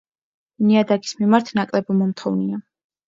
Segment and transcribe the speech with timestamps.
[0.69, 2.63] ნიადაგის მიმართ ნაკლებმომთხოვნია.